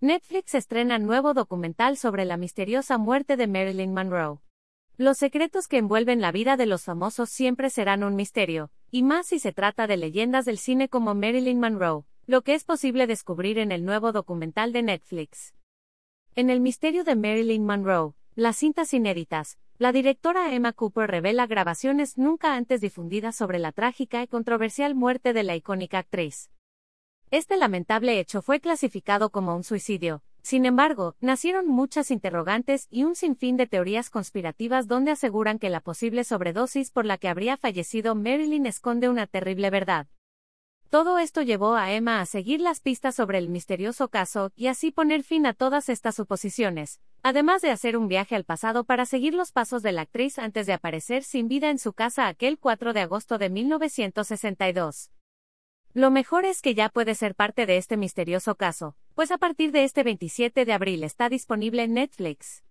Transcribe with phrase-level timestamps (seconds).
[0.00, 4.38] Netflix estrena nuevo documental sobre la misteriosa muerte de Marilyn Monroe.
[4.96, 9.26] Los secretos que envuelven la vida de los famosos siempre serán un misterio, y más
[9.26, 13.58] si se trata de leyendas del cine como Marilyn Monroe, lo que es posible descubrir
[13.58, 15.52] en el nuevo documental de Netflix.
[16.36, 22.18] En el misterio de Marilyn Monroe, las cintas inéditas, la directora Emma Cooper revela grabaciones
[22.18, 26.52] nunca antes difundidas sobre la trágica y controversial muerte de la icónica actriz.
[27.30, 30.22] Este lamentable hecho fue clasificado como un suicidio.
[30.40, 35.80] Sin embargo, nacieron muchas interrogantes y un sinfín de teorías conspirativas donde aseguran que la
[35.80, 40.06] posible sobredosis por la que habría fallecido Marilyn esconde una terrible verdad.
[40.88, 44.90] Todo esto llevó a Emma a seguir las pistas sobre el misterioso caso y así
[44.90, 49.34] poner fin a todas estas suposiciones, además de hacer un viaje al pasado para seguir
[49.34, 52.94] los pasos de la actriz antes de aparecer sin vida en su casa aquel 4
[52.94, 55.10] de agosto de 1962.
[55.98, 59.72] Lo mejor es que ya puede ser parte de este misterioso caso, pues a partir
[59.72, 62.62] de este 27 de abril está disponible en Netflix.